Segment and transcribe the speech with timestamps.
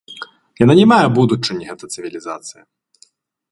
[0.63, 2.61] Яна не мае будучыні гэта цывілізацыя.